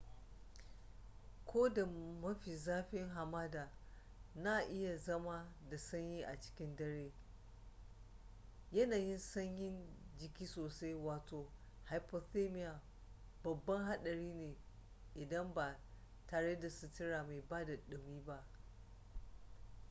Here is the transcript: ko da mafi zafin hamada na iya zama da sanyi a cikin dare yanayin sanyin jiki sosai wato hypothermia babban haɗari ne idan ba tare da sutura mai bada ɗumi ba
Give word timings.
ko 1.45 1.69
da 1.69 1.85
mafi 2.21 2.57
zafin 2.57 3.09
hamada 3.09 3.71
na 4.35 4.61
iya 4.63 4.97
zama 4.97 5.53
da 5.69 5.77
sanyi 5.77 6.23
a 6.23 6.39
cikin 6.39 6.75
dare 6.75 7.13
yanayin 8.71 9.19
sanyin 9.19 9.87
jiki 10.17 10.45
sosai 10.47 10.93
wato 10.93 11.51
hypothermia 11.89 12.81
babban 13.43 13.85
haɗari 13.85 14.33
ne 14.33 14.55
idan 15.15 15.53
ba 15.53 15.79
tare 16.27 16.59
da 16.59 16.69
sutura 16.69 17.23
mai 17.23 17.41
bada 17.49 17.77
ɗumi 17.89 18.25
ba 18.25 18.47